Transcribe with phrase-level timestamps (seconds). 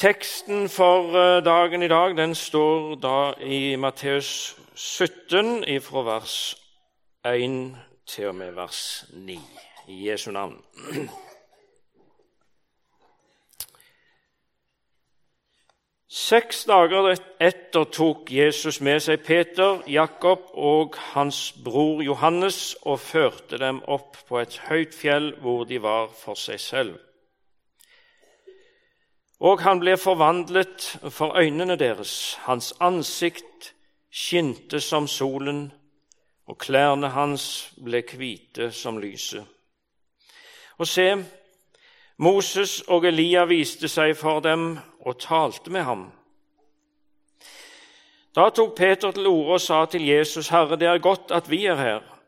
[0.00, 6.36] Teksten for eh, dagen i dag den står da i Matteus 17, fra vers
[7.28, 7.76] 1
[8.08, 9.36] til og med vers 9,
[9.88, 10.56] i Jesu navn.
[16.08, 23.60] Seks dager etter tok Jesus med seg Peter, Jakob og hans bror Johannes og førte
[23.60, 26.98] dem opp på et høyt fjell hvor de var for seg selv.
[29.40, 32.38] Og han ble forvandlet for øynene deres.
[32.44, 33.72] Hans ansikt
[34.12, 35.72] skinte som solen,
[36.46, 39.44] og klærne hans ble hvite som lyset.
[40.78, 41.24] Og se,
[42.18, 46.08] Moses og Elia viste seg for dem og talte med ham.
[48.36, 51.66] Da tok Peter til orde og sa til Jesus, 'Herre, det er godt at vi
[51.66, 52.19] er her.'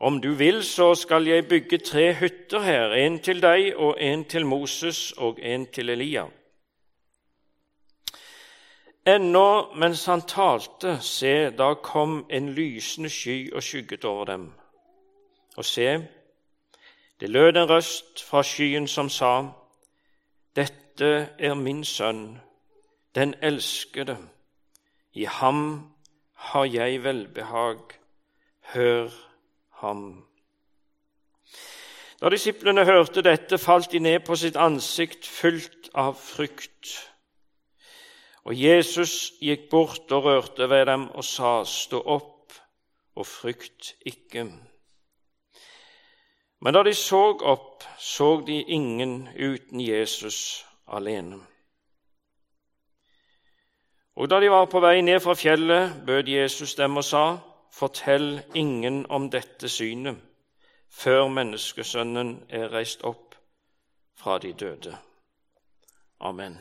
[0.00, 4.24] Om du vil, så skal jeg bygge tre hytter her, en til deg og en
[4.24, 6.26] til Moses og en til Elia.
[9.06, 14.52] Ennå mens han talte, se, da kom en lysende sky og skygget over dem.
[15.56, 16.08] Og se,
[17.20, 19.48] det lød en røst fra skyen som sa,
[20.56, 22.40] Dette er min sønn,
[23.14, 24.16] den elskede.
[25.12, 25.92] I ham
[26.32, 27.78] har jeg velbehag.
[28.60, 29.08] Hør
[29.82, 30.26] ham.
[32.20, 36.94] Da disiplene hørte dette, falt de ned på sitt ansikt fylt av frykt.
[38.46, 42.54] Og Jesus gikk bort og rørte ved dem og sa, Stå opp
[43.16, 44.46] og frykt ikke.
[46.60, 51.42] Men da de så opp, så de ingen uten Jesus alene.
[54.16, 57.45] Og da de var på vei ned fra fjellet, bød Jesus dem og sa:"
[57.76, 60.16] Fortell ingen om dette synet
[60.96, 63.34] før menneskesønnen er reist opp
[64.16, 64.94] fra de døde.
[66.20, 66.56] Amen.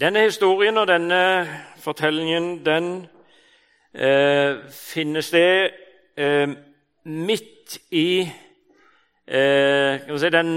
[0.00, 1.22] Denne historien og denne
[1.80, 3.06] fortellingen den
[3.94, 5.70] eh, finner sted
[6.16, 6.52] eh,
[7.04, 8.20] midt i
[9.26, 10.52] eh, si, den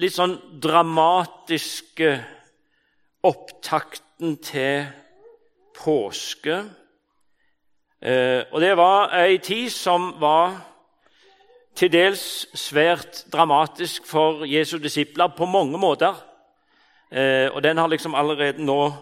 [0.00, 2.16] litt sånn dramatiske
[3.22, 4.86] opptakten til
[5.76, 6.64] påske.
[8.02, 10.54] Eh, og det var ei tid som var
[11.78, 16.14] til dels svært dramatisk for Jesu disipler på mange måter.
[17.12, 18.92] Eh, og den har liksom allerede nå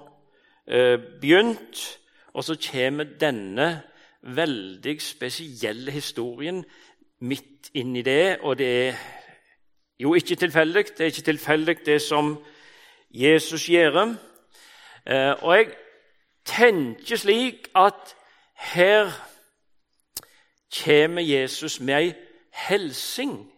[0.68, 1.98] eh, begynt.
[2.32, 3.82] Og så kommer denne
[4.22, 6.64] veldig spesielle historien
[7.20, 8.38] midt inn i det.
[8.42, 8.94] Og det er
[10.00, 10.84] jo ikke tilfeldig.
[10.98, 12.36] Det er ikke tilfeldig, det som
[13.16, 14.16] Jesus gjør.
[15.06, 15.66] Eh, og jeg
[16.44, 18.16] tenker slik at
[18.54, 19.10] her
[20.84, 22.14] kommer Jesus med ei
[22.52, 23.52] helsing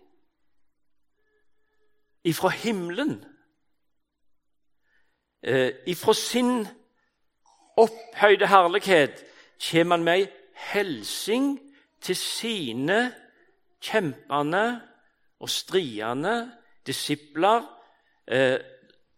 [2.24, 3.24] ifra himmelen.
[5.42, 6.66] Eh, ifra sin
[7.76, 9.24] opphøyde herlighet
[9.70, 11.60] kommer han med ei helsing
[12.00, 13.14] til sine
[13.80, 14.80] kjempende
[15.40, 16.52] og striende
[16.86, 17.62] disipler.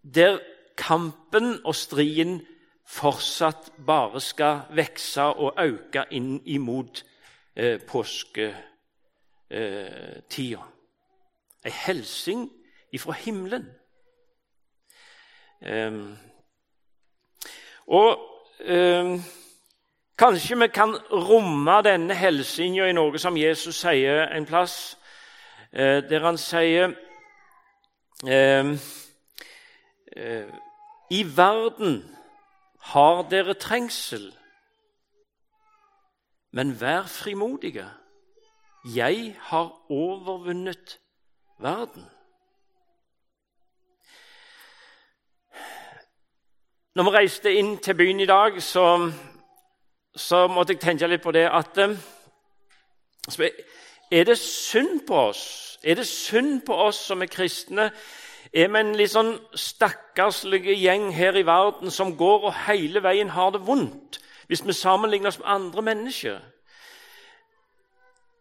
[0.02, 0.40] Der
[0.76, 2.46] kampen og striden
[2.86, 7.04] fortsatt bare skal vokse og øke inn imot
[7.56, 8.56] eh, påsketida.
[11.64, 12.50] Ei hilsing
[12.92, 13.68] ifra himmelen.
[15.60, 16.16] Um,
[17.86, 18.18] og
[18.70, 19.22] um,
[20.18, 24.96] kanskje vi kan romme denne hilsinga i noe som Jesus sier en plass,
[25.76, 26.96] uh, der han sier
[28.28, 28.76] Eh,
[31.10, 32.16] I verden
[32.80, 34.34] har dere trengsel,
[36.50, 37.86] men vær frimodige.
[38.84, 40.98] Jeg har overvunnet
[41.58, 42.06] verden.
[46.94, 49.12] Når vi reiste inn til byen i dag, så,
[50.16, 51.92] så måtte jeg tenke litt på det at eh,
[54.10, 55.78] Er det synd på oss?
[55.84, 57.90] Er det synd på oss som er kristne
[58.52, 63.30] er vi en litt sånn stakkarslig gjeng her i verden som går og hele veien
[63.36, 64.18] har det vondt,
[64.50, 66.40] hvis vi sammenligner oss med andre mennesker.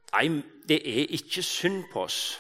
[0.09, 2.39] Nei, det er ikke synd på oss.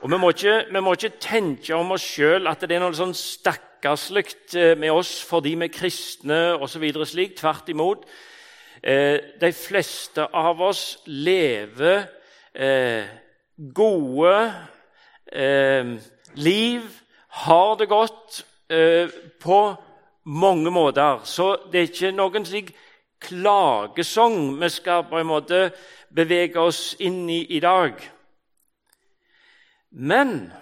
[0.00, 2.96] Og Vi må ikke, vi må ikke tenke om oss sjøl at det er noe
[2.96, 4.24] sånn stakkarslig
[4.56, 6.86] eh, med oss fordi vi er kristne osv.
[7.04, 7.36] slik.
[7.36, 8.06] Tvert imot.
[8.82, 12.06] Eh, de fleste av oss lever
[12.54, 13.04] eh,
[13.76, 14.34] gode
[16.34, 16.82] liv,
[17.28, 19.10] har det godt eh,
[19.40, 19.74] på
[20.24, 21.24] mange måter.
[21.24, 22.74] Så det er ikke noen slik
[23.20, 25.70] klagesang vi skal på en måte
[26.14, 27.94] bevege oss inn i i dag.
[29.90, 30.52] Men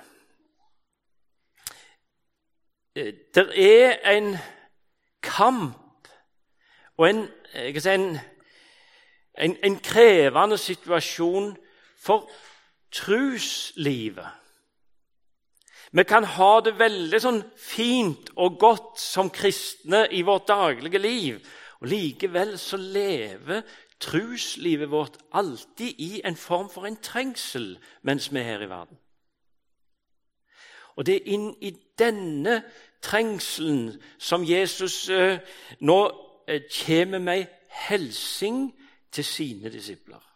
[2.96, 4.36] eh, det er en
[5.22, 5.74] kamp
[6.98, 7.28] og en,
[7.78, 8.18] si, en,
[9.38, 11.52] en, en krevende situasjon
[11.98, 12.30] for
[12.92, 14.26] truslivet.
[15.92, 21.38] Vi kan ha det veldig sånn fint og godt som kristne i vårt daglige liv.
[21.80, 23.62] Og Likevel så lever
[24.00, 28.98] truslivet vårt alltid i en form for en trengsel mens vi er her i verden.
[30.98, 32.62] Og det er inn i denne
[33.02, 35.38] trengselen som Jesus eh,
[35.80, 35.98] nå
[36.48, 37.46] eh, kommer med
[37.86, 38.72] helsing
[39.12, 40.27] til sine disipler.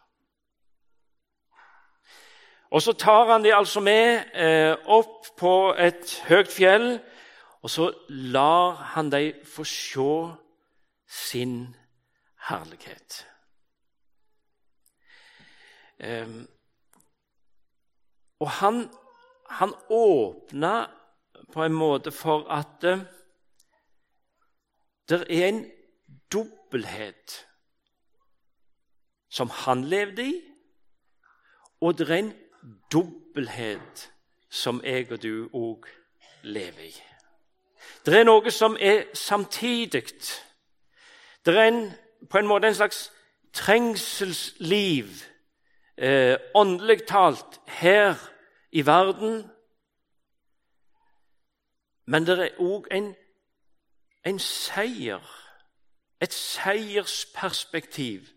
[2.73, 6.87] Og Så tar han de altså med eh, opp på et høyt fjell,
[7.61, 10.07] og så lar han dem få se
[11.07, 11.75] sin
[12.49, 13.19] herlighet.
[15.99, 16.27] Eh,
[18.39, 18.89] og han,
[19.49, 20.73] han åpna
[21.53, 23.05] på en måte for at eh,
[25.09, 25.65] det er en
[26.33, 27.43] dobbelthet
[29.29, 30.39] som han levde i,
[31.81, 32.39] og det er en
[32.91, 34.11] dobbelthet
[34.49, 35.87] som jeg og du òg
[36.43, 36.93] lever i.
[38.05, 40.03] Det er noe som er samtidig.
[41.45, 41.91] Det er en,
[42.29, 43.11] på en måte en slags
[43.53, 45.07] trengselsliv,
[45.97, 48.15] eh, åndelig talt, her
[48.71, 49.51] i verden.
[52.05, 53.15] Men det er òg en,
[54.25, 55.23] en seier,
[56.21, 58.27] et seiersperspektiv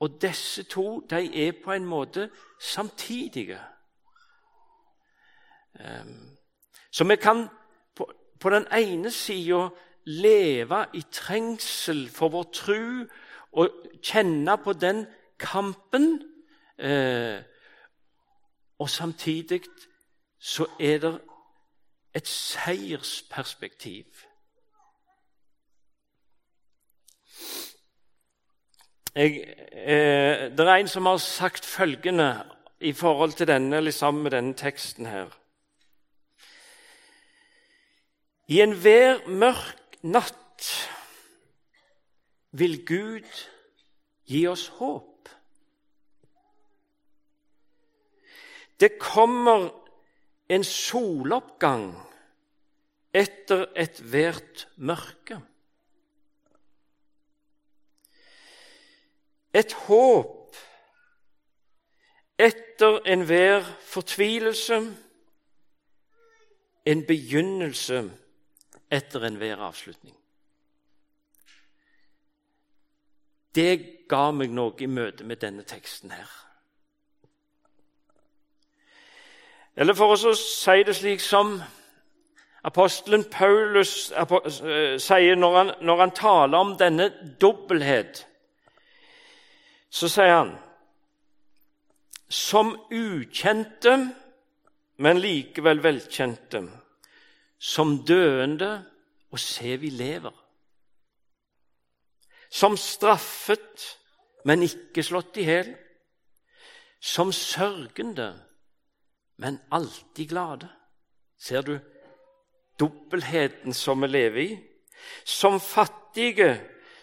[0.00, 2.30] og disse to de er på en måte
[2.60, 3.60] samtidige.
[5.80, 6.36] Ehm,
[6.90, 7.48] så vi kan
[7.94, 9.68] på, på den ene sida
[10.04, 13.06] leve i trengsel for vår tru
[13.52, 13.70] og
[14.02, 15.06] kjenne på den
[15.38, 16.22] kampen.
[16.78, 17.42] Eh,
[18.78, 19.62] og samtidig
[20.38, 21.20] så er det
[22.14, 24.04] et seiersperspektiv.
[29.18, 32.44] Jeg, eh, det er en som har sagt følgende
[32.80, 35.32] i forhold til denne, eller sammen med denne teksten her.
[38.46, 40.68] I enhver mørk natt
[42.52, 43.42] vil Gud
[44.30, 45.28] gi oss håp.
[48.80, 49.66] Det kommer
[50.48, 51.90] en soloppgang
[53.10, 55.42] etter ethvert mørke.
[59.58, 60.56] Et håp
[62.38, 64.78] etter enhver fortvilelse,
[66.86, 68.04] en begynnelse
[68.90, 70.14] etter enhver avslutning.
[73.54, 73.72] Det
[74.08, 76.30] ga meg noe i møte med denne teksten her.
[79.78, 81.58] Eller for å si det slik som
[82.66, 88.24] apostelen Paulus eh, sier når han, når han taler om denne dobbelthet
[89.90, 90.56] så sier han
[92.28, 93.94] som ukjente,
[95.00, 96.60] men likevel velkjente,
[97.58, 98.70] som døende
[99.32, 100.34] og se vi lever.
[102.50, 103.84] Som straffet,
[104.44, 105.70] men ikke slått i hjel.
[107.00, 108.32] Som sørgende,
[109.38, 110.68] men alltid glade.
[111.38, 111.76] Ser du
[112.80, 114.56] dobbeltheten som vi lever i?
[115.24, 116.56] Som fattige,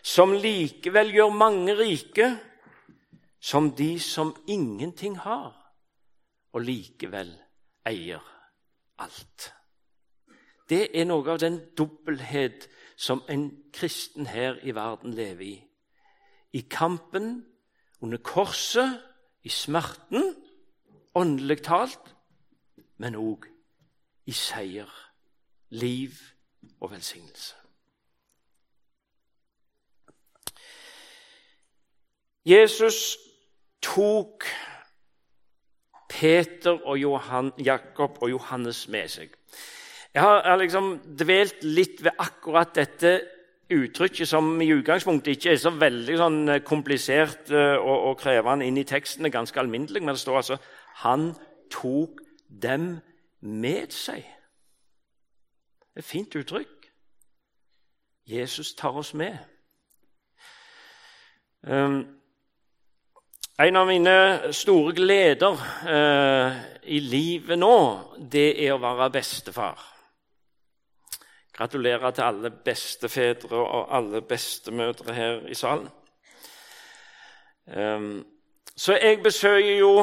[0.03, 2.33] som likevel gjør mange rike
[3.45, 5.53] som de som ingenting har,
[6.53, 7.29] og likevel
[7.85, 8.23] eier
[8.97, 9.53] alt.
[10.69, 12.65] Det er noe av den dobbelthet
[12.97, 13.43] som en
[13.75, 15.57] kristen her i verden lever i.
[16.57, 17.45] I kampen,
[18.01, 18.97] under korset,
[19.43, 20.33] i smerten,
[21.13, 22.15] åndelig talt,
[22.97, 23.45] men òg
[24.25, 24.89] i seier,
[25.69, 26.17] liv
[26.79, 27.53] og velsignelse.
[32.45, 33.17] Jesus
[33.85, 34.47] tok
[36.09, 39.33] Peter og Johan, Jakob og Johannes med seg.
[40.15, 43.17] Jeg har liksom dvelt litt ved akkurat dette
[43.69, 48.67] uttrykket, som i utgangspunktet ikke er så veldig sånn eh, komplisert eh, og, og krevende
[48.67, 49.25] inn i teksten.
[49.25, 50.57] Det er ganske alminnelig, men det står altså
[51.03, 51.33] 'Han
[51.71, 53.01] tok dem
[53.41, 54.23] med seg'.
[55.95, 56.91] Det er et fint uttrykk.
[58.27, 59.37] Jesus tar oss med.
[61.67, 62.07] Um,
[63.57, 64.15] en av mine
[64.51, 66.55] store gleder eh,
[66.91, 67.75] i livet nå,
[68.19, 69.79] det er å være bestefar.
[71.55, 75.87] Gratulerer til alle bestefedre og alle bestemødre her i salen.
[77.65, 78.25] Um,
[78.75, 79.93] så jeg besøker jo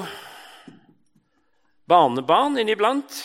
[1.89, 3.19] barnebarn inniblant.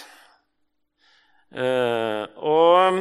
[1.55, 2.99] Uh, og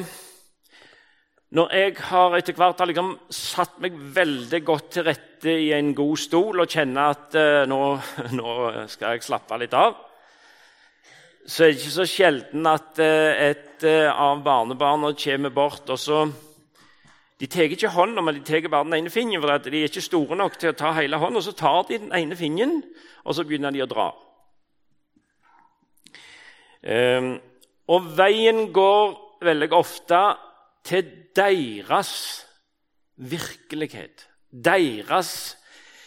[1.55, 5.93] når jeg har etter hvert har liksom satt meg veldig godt til rette i en
[5.95, 7.79] god stol og kjenner at uh, nå,
[8.39, 8.55] nå,
[8.91, 9.95] skal jeg slappe litt av,
[11.47, 16.03] så er det ikke så sjelden at uh, et uh, av barnebarna kommer bort og
[16.03, 16.27] så
[17.37, 20.01] De tar ikke hånda, men de tar bare den ene fingeren, for de er ikke
[20.01, 21.43] store nok til å ta hele hånda.
[21.45, 22.79] Så tar de den ene fingeren,
[23.29, 24.07] og så begynner de å dra.
[26.81, 27.29] Um,
[27.93, 29.13] og veien går
[29.45, 30.23] veldig ofte
[30.87, 32.47] til deres
[33.17, 34.29] virkelighet.
[34.65, 35.59] Deres,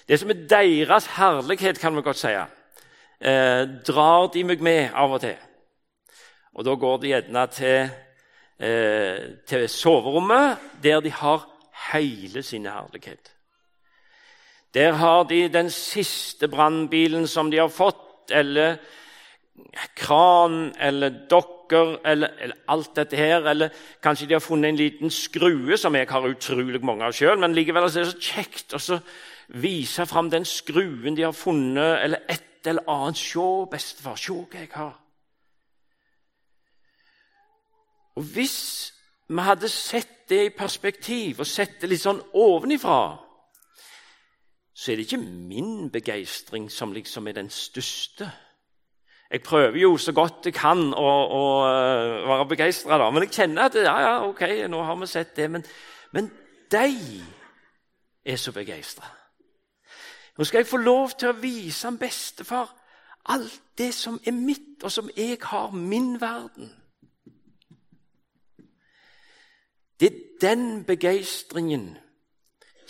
[0.07, 2.31] det som er deres herlighet, kan vi godt si,
[3.21, 5.37] eh, drar de meg med av og til.
[6.55, 7.89] Og da går de gjerne til,
[8.59, 11.45] eh, til soverommet, der de har
[11.93, 13.33] hele sin herlighet.
[14.73, 18.77] Der har de den siste brannbilen som de har fått, eller
[19.95, 21.27] kran eller
[21.69, 23.45] dokker eller, eller, alt dette her.
[23.47, 23.69] Eller
[24.01, 27.39] kanskje de har funnet en liten skrue, som jeg har utrolig mange av sjøl.
[27.39, 28.99] Men likevel er det så kjekt å
[29.49, 33.17] vise fram den skruen de har funnet, eller et eller annet.
[33.17, 34.95] Se, bestefar, se hva jeg har.
[38.15, 38.93] Og Hvis
[39.29, 43.17] vi hadde sett det i perspektiv og sett det litt sånn ovenifra,
[44.73, 48.29] så er det ikke min begeistring som liksom er den største.
[49.31, 53.69] Jeg prøver jo så godt jeg kan å, å eh, være begeistra, men jeg kjenner
[53.69, 55.45] at ja, ja, ok, nå har vi sett det.
[55.53, 55.65] Men,
[56.11, 56.31] men
[56.71, 57.21] de
[58.25, 59.05] er så begeistra.
[60.37, 62.71] Nå skal jeg få lov til å vise en bestefar
[63.29, 66.71] alt det som er mitt, og som jeg har, min verden.
[69.99, 71.97] Det er den begeistringen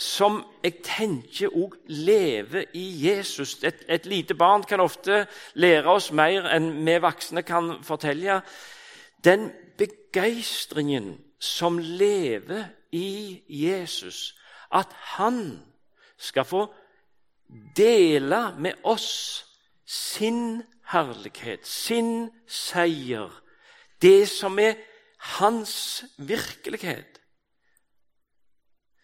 [0.00, 3.58] som jeg tenker òg lever i Jesus.
[3.62, 5.26] Et, et, lite barn kan ofte
[5.60, 8.40] lære oss mer enn vi voksne kan fortelle.
[9.24, 14.34] Den begeistringen som lever i Jesus,
[14.72, 15.60] at han
[16.16, 16.62] skal få
[17.76, 19.44] dele med oss
[19.84, 23.28] sin herlighet, sin seier,
[24.02, 24.80] det som er
[25.36, 27.20] hans virkelighet.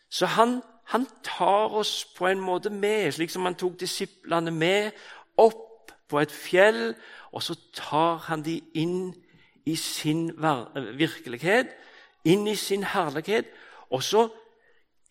[0.09, 4.95] Så han han tar oss på en måte med, slik som han tok disiplene med
[5.37, 6.95] opp på et fjell.
[7.35, 9.11] Og så tar han de inn
[9.67, 10.31] i sin
[10.99, 11.75] virkelighet,
[12.25, 13.51] inn i sin herlighet.
[13.91, 14.29] Og så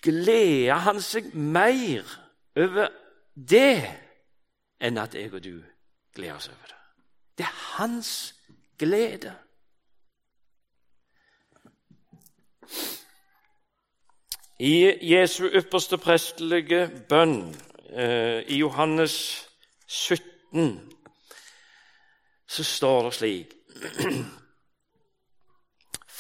[0.01, 2.08] gleder han seg mer
[2.55, 2.88] over
[3.36, 3.84] det
[4.79, 5.60] enn at jeg og du
[6.15, 6.79] gleder oss over det.
[7.38, 8.12] Det er hans
[8.79, 9.36] glede.
[14.60, 17.56] I Jesu ypperste prestelige bønn
[17.92, 19.18] eh, i Johannes
[19.88, 20.92] 17
[22.48, 23.54] så står det slik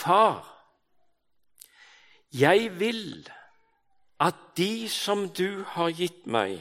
[0.05, 0.43] Far,
[2.33, 3.29] jeg vil
[4.19, 6.59] at de som du har gitt meg,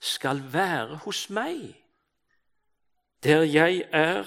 [0.00, 1.74] skal være hos meg,
[3.22, 4.24] der jeg er,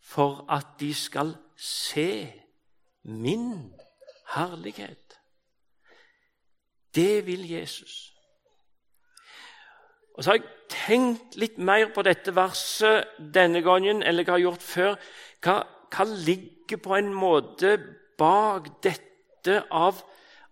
[0.00, 2.32] for at de skal se
[3.04, 3.74] min
[4.34, 5.07] herlighet.
[6.94, 8.14] Det vil Jesus.
[10.18, 14.42] Og Så har jeg tenkt litt mer på dette verset denne gangen enn jeg har
[14.42, 14.96] gjort før.
[15.44, 15.60] Hva,
[15.94, 17.76] hva ligger på en måte
[18.18, 20.00] bak dette av,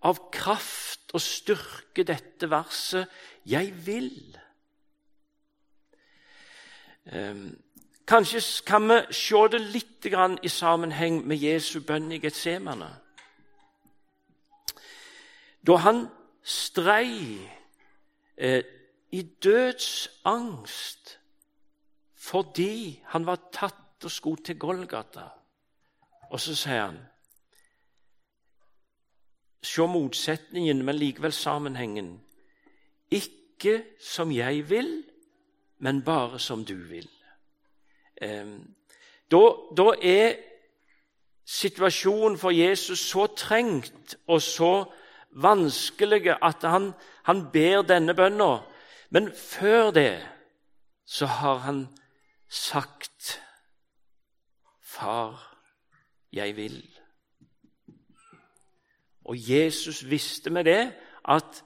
[0.07, 3.09] av kraft og styrke, dette verset
[3.47, 4.39] 'Jeg vil'?
[7.13, 7.59] Um,
[8.07, 10.07] kanskje kan vi se det litt
[10.43, 12.89] i sammenheng med Jesu bønn i Getsemane.
[15.67, 16.09] Da han
[16.47, 17.41] strei
[18.37, 18.65] eh,
[19.11, 21.19] i dødsangst
[22.15, 25.29] fordi han var tatt og skulle til Golgata.
[26.31, 26.99] Og så sier han
[29.63, 32.21] Se motsetningen, men likevel sammenhengen.
[33.11, 35.05] Ikke som jeg vil,
[35.79, 37.09] men bare som du vil.
[38.23, 38.59] Eh,
[39.31, 39.43] da,
[39.77, 40.37] da er
[41.45, 44.85] situasjonen for Jesus så trengt og så
[45.31, 46.93] vanskelige at han,
[47.23, 48.59] han ber denne bønna.
[49.11, 50.29] Men før det
[51.07, 51.89] så har han
[52.49, 53.43] sagt
[54.83, 55.59] Far,
[56.33, 56.99] jeg vil.
[59.25, 60.95] Og Jesus visste med det
[61.29, 61.65] at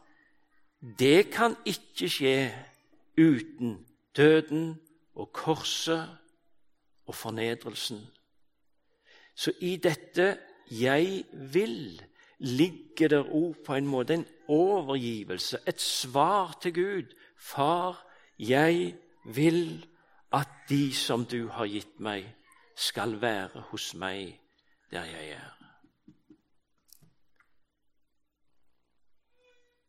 [0.99, 2.51] det kan ikke skje
[3.21, 3.87] uten
[4.17, 4.81] døden
[5.15, 6.19] og korset
[7.07, 8.01] og fornedrelsen.
[9.35, 10.39] Så i dette
[10.71, 12.03] 'jeg vil'
[12.41, 17.15] ligger der òg på en måte en overgivelse, et svar til Gud.
[17.39, 18.07] Far,
[18.39, 19.87] jeg vil
[20.33, 22.37] at de som du har gitt meg,
[22.77, 24.41] skal være hos meg
[24.91, 25.57] der jeg er.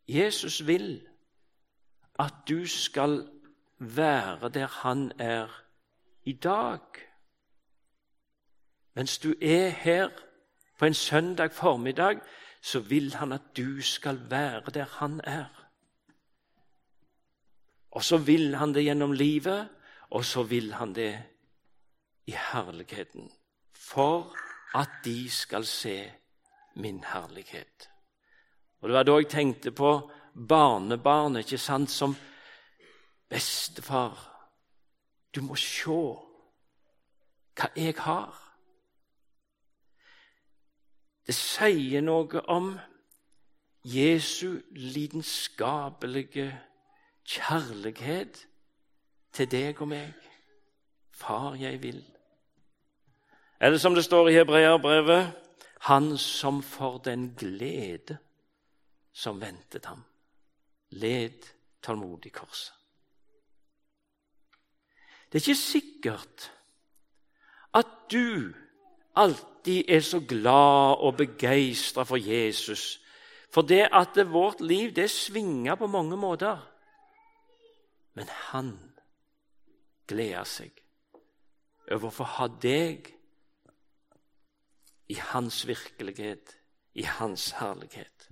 [0.08, 1.08] Jesus vil
[2.20, 3.30] at du skal
[3.80, 5.64] være der han er
[6.24, 6.80] i dag.
[8.94, 10.10] Mens du er her
[10.82, 12.20] på en søndag formiddag,
[12.62, 15.70] så vil han at du skal være der han er.
[17.92, 19.70] Og så vil han det gjennom livet,
[20.10, 21.24] og så vil han det
[22.26, 23.32] i herligheten.
[23.74, 24.36] For
[24.74, 26.12] at de skal se
[26.76, 27.90] min herlighet.
[28.80, 30.12] Og Det var da jeg tenkte på
[30.50, 32.16] barnebarnet, ikke sant, som
[33.30, 34.48] bestefar.
[35.36, 36.18] Du må se
[37.56, 38.51] hva jeg har.
[41.28, 42.74] Det sier noe om
[43.86, 46.50] Jesu lidenskapelige
[47.26, 48.48] kjærlighet
[49.34, 50.14] til deg og meg.
[51.12, 52.02] Far, jeg vil.
[53.62, 55.38] Eller som det står i Hebreerbrevet
[55.82, 58.18] Han som for den glede
[59.14, 60.04] som ventet ham,
[60.90, 61.48] led
[61.82, 62.74] tålmodig korset.
[65.32, 66.52] Det er ikke sikkert
[67.74, 68.54] at du
[69.16, 73.02] alltid er så glad og begeistra for Jesus,
[73.54, 76.68] for det at vårt liv det svinger på mange måter.
[78.14, 78.80] Men han
[80.08, 80.72] gleder seg
[81.92, 83.12] over å få ha deg
[85.12, 86.56] i hans virkelighet,
[86.94, 88.30] i hans herlighet.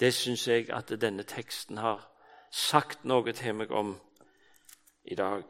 [0.00, 2.04] Det syns jeg at denne teksten har
[2.52, 3.94] sagt noe til meg om
[5.04, 5.44] i dag.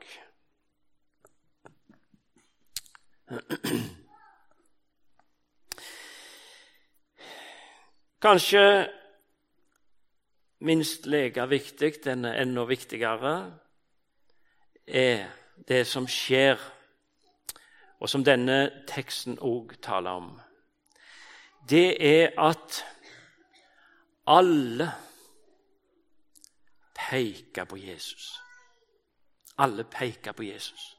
[8.23, 8.89] Kanskje
[10.59, 13.59] minst like viktig, den er enda viktigere,
[14.87, 15.27] er
[15.69, 16.57] det som skjer,
[18.01, 20.41] og som denne teksten òg taler om.
[21.69, 22.85] Det er at
[24.27, 24.93] alle
[26.95, 28.41] peker på Jesus.
[29.59, 30.96] Alle peker på Jesus.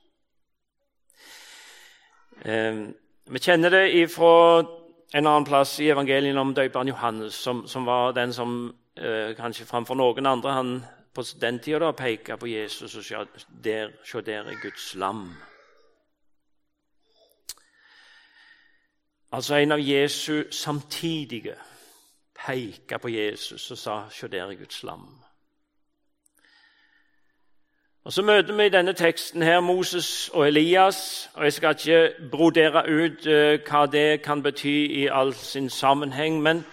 [2.41, 2.87] Eh,
[3.29, 4.63] vi kjenner det fra
[5.13, 9.65] en annen plass i evangelien om døperen Johannes, som, som, var den som eh, kanskje
[9.65, 10.71] framfor noen andre han
[11.13, 13.23] på den tida pekte på Jesus og sa
[13.63, 15.31] der, se der er Guds lam.
[19.31, 21.55] Altså en av Jesu samtidige
[22.37, 25.07] pekte på Jesus og sa se der er Guds lam.
[28.07, 31.29] Og Så møter vi i denne teksten her Moses og Elias.
[31.33, 36.41] og Jeg skal ikke brodere ut uh, hva det kan bety i all sin sammenheng,
[36.41, 36.65] men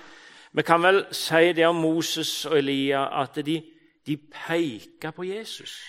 [0.53, 3.62] vi kan vel si det om Moses og Elias at de,
[4.07, 5.83] de peker på Jesus.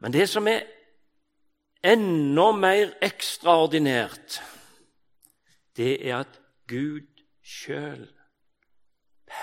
[0.00, 0.60] Men det som er
[1.84, 4.42] enda mer ekstraordinært,
[5.76, 7.06] det er at Gud
[7.44, 8.15] sjøl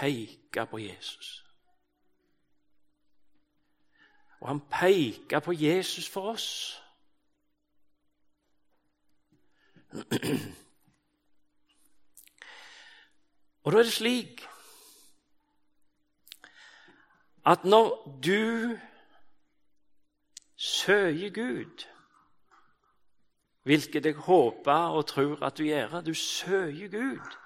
[0.03, 1.45] peker på Jesus.
[4.39, 6.79] Og han peker på Jesus for oss.
[13.63, 14.43] Og da er det slik
[17.45, 18.77] at når du
[20.55, 21.85] søker Gud,
[23.63, 27.42] hvilket jeg håper og tror at du gjør, du søker Gud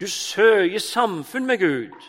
[0.00, 2.00] du søker samfunn med Gud.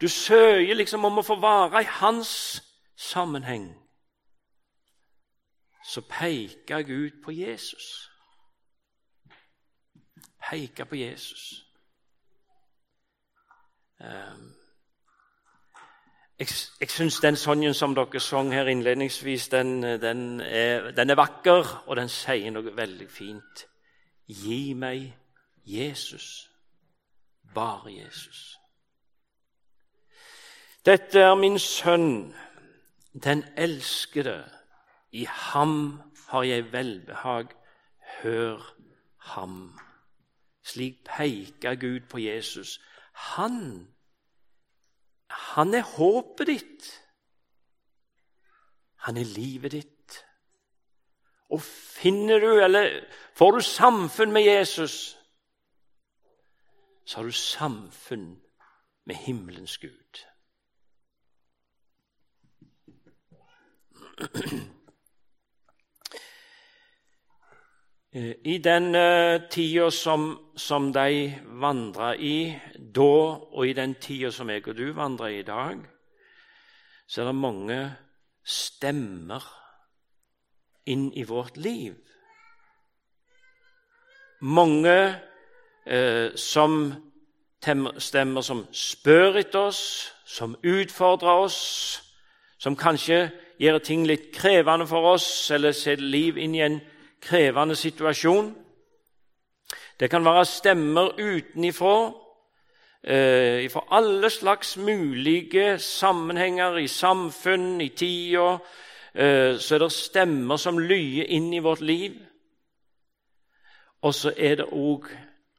[0.00, 2.62] Du søker liksom om å få være i hans
[2.96, 3.72] sammenheng.
[5.84, 8.10] Så peker Gud på Jesus.
[10.50, 11.64] Peker på Jesus.
[14.00, 14.54] Um,
[16.38, 16.48] jeg,
[16.80, 21.84] jeg syns den sangen som dere sang her innledningsvis, den, den, er, den, er, vakker,
[21.86, 23.66] og den sier noe veldig fint.
[24.28, 25.10] Gi meg
[25.66, 26.49] Jesus.
[27.54, 28.60] Bare Jesus.
[30.86, 32.34] Dette er min sønn,
[33.12, 34.44] den elskede.
[35.12, 37.46] I ham har jeg velbehag.
[38.22, 38.74] Hør
[39.18, 39.78] ham.
[40.62, 42.80] Slik peker Gud på Jesus.
[43.12, 43.88] Han,
[45.28, 46.90] han er håpet ditt.
[49.04, 50.24] Han er livet ditt.
[51.50, 53.00] Og finner du, eller
[53.34, 55.18] får du samfunn med Jesus,
[57.10, 58.36] så har du samfunn
[59.04, 60.26] med himmelens Gud.
[68.12, 73.02] Eh, I den uh, tida som, som de vandra i da,
[73.54, 75.78] og i den tida som jeg og du vandrer i i dag,
[77.06, 77.76] så er det mange
[78.42, 79.46] stemmer
[80.86, 81.94] inn i vårt liv.
[84.40, 85.29] Mange eh,
[86.36, 86.92] som
[87.98, 91.60] stemmer som spør etter oss, som utfordrer oss,
[92.58, 96.80] som kanskje gjør ting litt krevende for oss, eller setter liv inn i en
[97.20, 98.54] krevende situasjon.
[100.00, 102.12] Det kan være stemmer utenifra,
[103.04, 108.58] eh, fra alle slags mulige sammenhenger i samfunn, i tida.
[109.14, 112.12] Eh, så er det stemmer som lyer inn i vårt liv.
[114.02, 115.10] Og så er det òg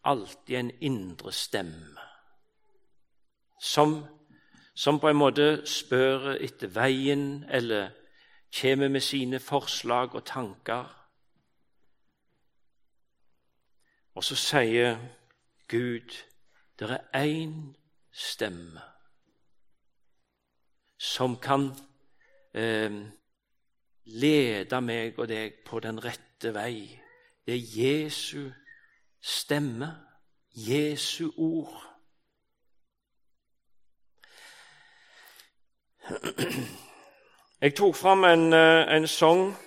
[0.04, 2.02] alltid en indre stemme
[3.62, 4.06] som,
[4.74, 7.92] som på en måte spør etter veien, eller
[8.62, 10.90] kommer med sine forslag og tanker.
[14.16, 14.98] Og så sier
[15.70, 16.18] Gud
[16.80, 17.76] det er én
[18.12, 18.82] stemme
[20.98, 21.70] som kan
[22.54, 22.98] eh,
[24.06, 26.90] lede meg og deg på den rette vei.
[27.46, 28.50] Det er Jesu
[29.22, 29.96] stemme,
[30.56, 31.84] Jesu ord.
[37.62, 39.58] Jeg tok fram en, eh, en sang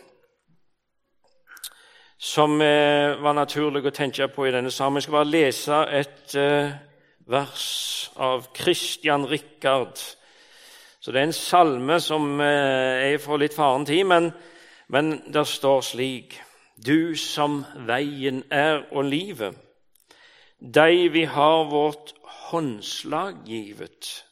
[2.18, 4.98] som eh, var naturlig å tenke på i denne sammen.
[4.98, 6.74] Jeg skal bare lese et eh,
[7.26, 9.96] vers av Christian Rikard.
[11.00, 14.32] Så Det er en salme som er fra litt faren tid, men,
[14.88, 16.40] men der står slik
[16.76, 19.54] Du som veien er og livet,
[20.58, 22.14] deg vi har vårt
[22.50, 24.24] håndslag givet,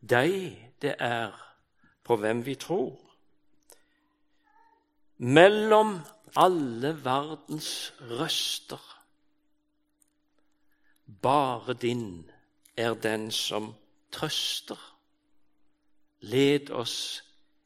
[0.00, 1.34] deg det er
[2.04, 2.96] på hvem vi tror.
[5.18, 5.98] Mellom
[6.36, 8.80] alle verdens røster.
[11.22, 12.30] Bare din
[12.76, 13.74] er den som
[14.12, 14.80] trøster.
[16.20, 17.22] Led oss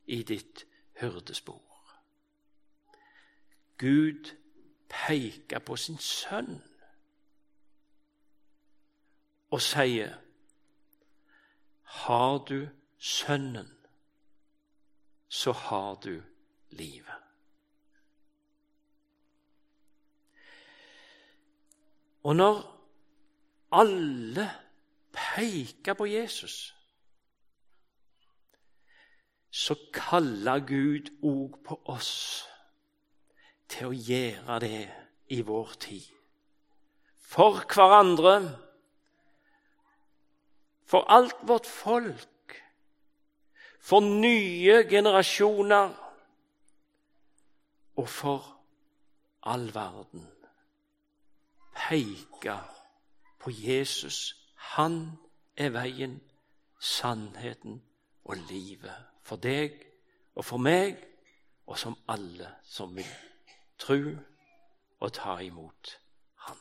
[0.07, 0.67] i ditt
[1.01, 1.67] hyrdespor.
[3.79, 4.37] Gud
[4.88, 6.59] peker på sin sønn
[9.51, 10.17] og sier,
[11.83, 13.71] Har du Sønnen,
[15.29, 16.23] så har du
[16.71, 17.14] livet.
[22.23, 22.59] Og når
[23.73, 24.51] alle
[25.12, 26.75] peker på Jesus,
[29.51, 32.45] så kaller Gud òg på oss
[33.68, 34.85] til å gjøre det
[35.35, 36.07] i vår tid.
[37.28, 38.35] For hverandre,
[40.88, 42.57] for alt vårt folk,
[43.81, 45.92] for nye generasjoner
[47.98, 48.48] og for
[49.48, 50.26] all verden
[51.78, 52.57] peke
[53.40, 54.35] på Jesus.
[54.57, 55.18] Han
[55.57, 56.18] er veien,
[56.81, 57.81] sannheten
[58.24, 59.78] og livet for deg
[60.38, 60.98] og for meg,
[61.66, 63.28] og som alle som vil
[63.79, 63.99] tro
[65.01, 66.01] og ta imot
[66.35, 66.57] Han.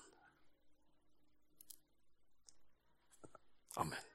[3.78, 4.07] Amen.